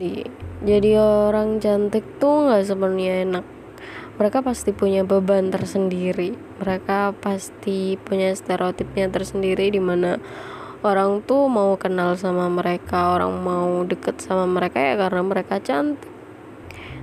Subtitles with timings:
[0.00, 0.24] Di,
[0.64, 3.44] jadi orang cantik tuh nggak sepenuhnya enak.
[4.16, 6.40] Mereka pasti punya beban tersendiri.
[6.56, 10.16] Mereka pasti punya stereotipnya tersendiri di mana
[10.80, 16.08] orang tuh mau kenal sama mereka orang mau deket sama mereka ya karena mereka cantik.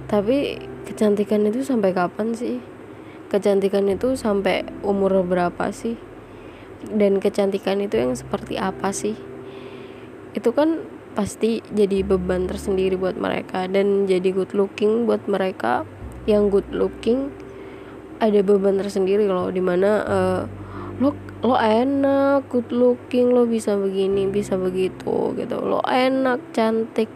[0.09, 0.57] Tapi
[0.89, 2.57] kecantikan itu sampai kapan sih?
[3.29, 6.01] Kecantikan itu sampai umur berapa sih?
[6.81, 9.13] Dan kecantikan itu yang seperti apa sih?
[10.33, 15.81] Itu kan pasti jadi beban tersendiri buat mereka dan jadi good looking buat mereka.
[16.29, 17.33] Yang good looking
[18.21, 20.41] ada beban tersendiri loh di mana uh,
[21.01, 25.57] lo lo enak good looking lo bisa begini bisa begitu gitu.
[25.57, 27.09] Lo enak cantik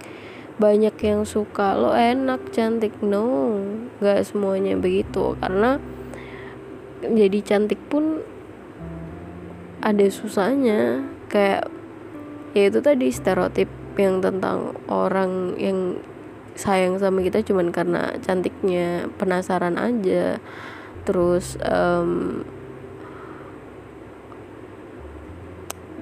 [0.57, 2.97] banyak yang suka lo enak cantik.
[3.05, 3.53] No
[4.01, 5.37] nggak semuanya begitu.
[5.37, 5.77] Karena
[7.05, 8.25] jadi cantik pun
[9.85, 11.05] ada susahnya.
[11.29, 11.69] Kayak
[12.57, 15.99] ya itu tadi stereotip yang tentang orang yang
[16.55, 20.37] sayang sama kita cuman karena cantiknya penasaran aja.
[21.07, 22.43] Terus um,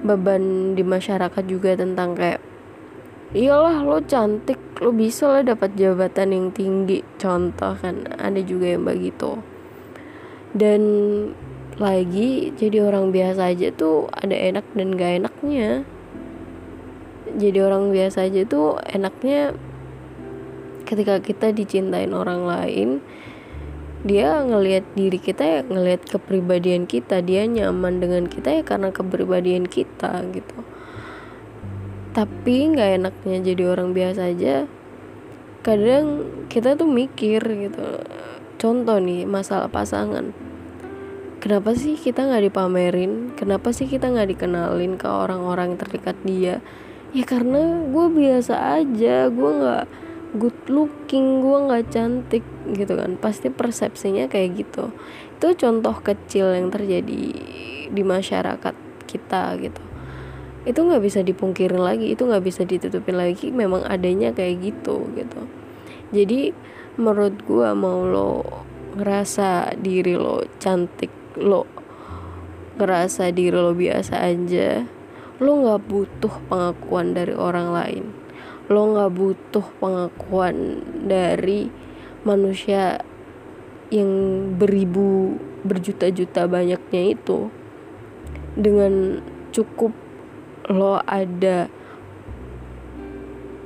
[0.04, 2.40] beban di masyarakat juga tentang kayak
[3.36, 7.04] iyalah lo cantik lo bisa lah dapat jabatan yang tinggi.
[7.16, 9.40] Contoh kan ada juga yang begitu.
[10.50, 10.82] Dan
[11.80, 15.88] lagi jadi orang biasa aja tuh ada enak dan gak enaknya
[17.36, 19.54] jadi orang biasa aja tuh enaknya
[20.90, 22.88] ketika kita dicintain orang lain
[24.00, 29.68] dia ngelihat diri kita ya ngelihat kepribadian kita dia nyaman dengan kita ya karena kepribadian
[29.68, 30.58] kita gitu.
[32.16, 34.64] Tapi nggak enaknya jadi orang biasa aja
[35.60, 38.00] kadang kita tuh mikir gitu.
[38.56, 40.32] Contoh nih masalah pasangan.
[41.40, 43.36] Kenapa sih kita nggak dipamerin?
[43.36, 46.64] Kenapa sih kita nggak dikenalin ke orang-orang terdekat dia
[47.10, 49.84] ya karena gue biasa aja gue nggak
[50.38, 53.18] good looking gue nggak cantik gitu kan.
[53.18, 54.94] Pasti persepsinya kayak gitu.
[55.38, 57.22] Itu contoh kecil yang terjadi
[57.90, 58.74] di masyarakat
[59.10, 59.82] kita gitu.
[60.62, 65.40] Itu nggak bisa dipungkirin lagi itu nggak bisa ditutupin lagi memang adanya kayak gitu gitu.
[66.14, 66.54] Jadi
[67.00, 68.32] menurut gue mau lo
[68.98, 71.62] ngerasa diri lo cantik lo
[72.78, 74.99] ngerasa diri lo biasa aja
[75.40, 78.04] lo nggak butuh pengakuan dari orang lain.
[78.68, 81.72] Lo nggak butuh pengakuan dari
[82.28, 83.00] manusia
[83.88, 84.12] yang
[84.60, 87.48] beribu berjuta-juta banyaknya itu.
[88.52, 89.96] Dengan cukup
[90.68, 91.72] lo ada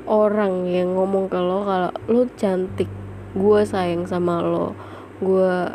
[0.06, 2.88] orang yang ngomong ke lo kalau lo cantik
[3.34, 4.78] gue sayang sama lo
[5.18, 5.74] gue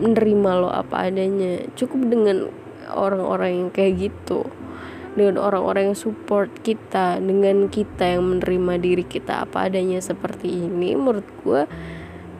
[0.00, 1.60] menerima lo apa adanya.
[1.76, 2.48] Cukup dengan
[2.88, 4.48] orang-orang yang kayak gitu
[5.18, 10.94] dengan orang-orang yang support kita dengan kita yang menerima diri kita apa adanya seperti ini
[10.94, 11.66] menurut gue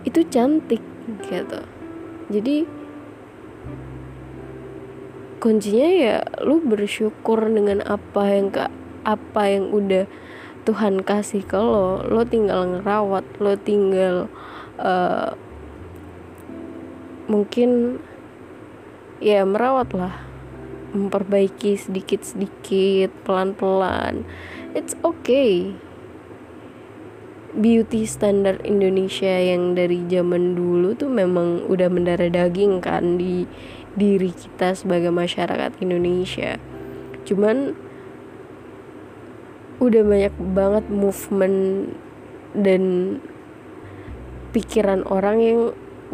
[0.06, 0.81] itu cantik
[1.27, 1.61] gitu.
[2.31, 2.56] Jadi
[5.43, 6.16] kuncinya ya
[6.47, 8.71] lu bersyukur dengan apa yang ke
[9.03, 10.06] apa yang udah
[10.62, 12.06] Tuhan kasih ke lo.
[12.06, 14.31] Lo tinggal ngerawat lo tinggal
[14.78, 15.34] uh,
[17.27, 18.00] mungkin
[19.19, 20.28] ya merawat lah
[20.93, 24.25] memperbaiki sedikit-sedikit pelan-pelan.
[24.72, 25.76] It's okay.
[27.59, 33.48] Beauty standar Indonesia yang dari zaman dulu tuh memang udah mendarah daging kan di
[33.97, 36.60] diri kita sebagai masyarakat Indonesia.
[37.25, 37.75] Cuman
[39.78, 41.91] udah banyak banget movement
[42.54, 42.82] dan
[44.53, 45.60] pikiran orang yang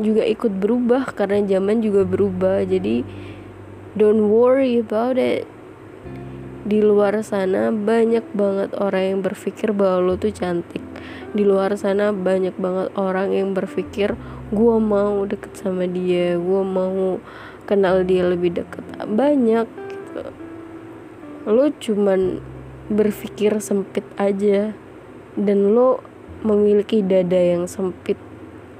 [0.00, 2.66] juga ikut berubah karena zaman juga berubah.
[2.66, 3.04] Jadi
[3.94, 5.46] don't worry about it.
[6.64, 10.82] Di luar sana banyak banget orang yang berpikir bahwa lo tuh cantik.
[11.34, 14.18] Di luar sana banyak banget orang yang berpikir
[14.54, 17.18] gue mau deket sama dia gue mau
[17.68, 18.84] kenal dia lebih deket.
[19.04, 20.24] Banyak gitu.
[21.44, 22.40] Lo cuman
[22.88, 24.72] berpikir sempit aja
[25.36, 26.00] dan lo
[26.44, 28.20] memiliki dada yang sempit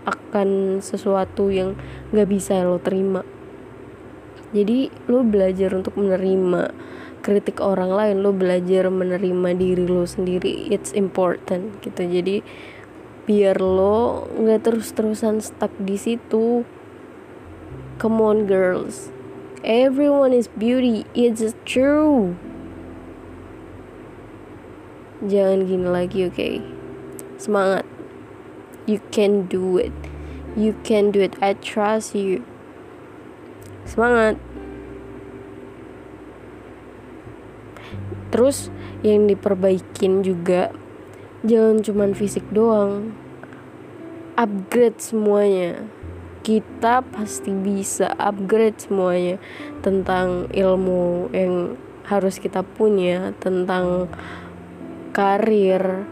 [0.04, 1.72] akan sesuatu yang
[2.12, 3.24] gak bisa lo terima
[4.54, 6.70] jadi lo belajar untuk menerima
[7.26, 12.06] kritik orang lain lo belajar menerima diri lo sendiri it's important gitu.
[12.06, 12.46] Jadi
[13.26, 16.62] biar lo nggak terus-terusan stuck di situ
[17.98, 19.10] come on girls.
[19.66, 22.38] Everyone is beauty it's true.
[25.24, 26.36] Jangan gini lagi oke?
[26.36, 26.54] Okay?
[27.44, 27.84] semangat.
[28.86, 29.92] You can do it.
[30.56, 31.34] You can do it.
[31.40, 32.44] I trust you
[33.84, 34.40] semangat.
[38.34, 38.72] Terus
[39.06, 40.74] yang diperbaikin juga
[41.46, 43.14] jangan cuman fisik doang.
[44.34, 45.86] Upgrade semuanya.
[46.42, 49.38] Kita pasti bisa upgrade semuanya.
[49.86, 54.10] Tentang ilmu yang harus kita punya tentang
[55.14, 56.04] karir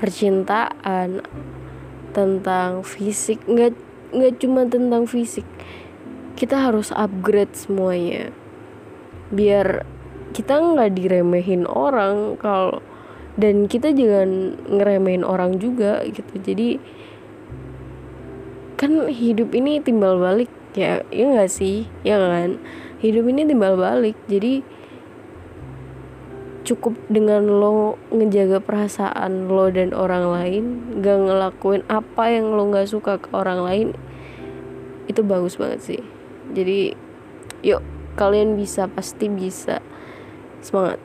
[0.00, 1.20] percintaan
[2.16, 3.44] tentang fisik.
[3.44, 3.76] Nggak
[4.16, 5.44] nggak cuma tentang fisik
[6.36, 8.32] kita harus upgrade semuanya.
[9.32, 9.84] Biar
[10.32, 12.80] kita nggak diremehin orang kalau
[13.36, 16.36] dan kita jangan ngeremehin orang juga gitu.
[16.40, 16.80] Jadi
[18.76, 21.88] kan hidup ini timbal balik ya ya nggak sih?
[22.04, 22.60] Ya kan?
[23.02, 24.62] Hidup ini timbal balik jadi
[26.62, 30.64] cukup dengan lo ngejaga perasaan lo dan orang lain
[31.02, 33.88] gak ngelakuin apa yang lo nggak suka ke orang lain
[35.10, 36.02] itu bagus banget sih
[36.52, 36.94] jadi
[37.64, 37.82] yuk
[38.16, 39.80] kalian bisa pasti bisa.
[40.62, 41.00] Semangat